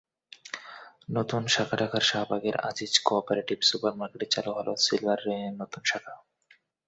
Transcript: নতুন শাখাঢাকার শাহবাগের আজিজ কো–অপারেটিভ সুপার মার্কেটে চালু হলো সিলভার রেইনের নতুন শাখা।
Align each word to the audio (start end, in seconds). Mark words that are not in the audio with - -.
নতুন 1.11 1.41
শাখাঢাকার 1.47 2.03
শাহবাগের 2.09 2.55
আজিজ 2.69 2.93
কো–অপারেটিভ 2.99 3.59
সুপার 3.69 3.93
মার্কেটে 3.99 4.27
চালু 4.33 4.51
হলো 4.57 4.71
সিলভার 4.85 5.19
রেইনের 5.25 5.55
নতুন 5.61 5.81
শাখা। 5.85 6.13